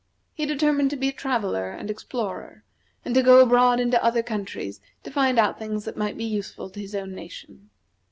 [0.33, 2.63] He determined to be a traveller and explorer,
[3.05, 6.71] and to go abroad into other countries to find out things that might be useful
[6.71, 7.69] to his own nation.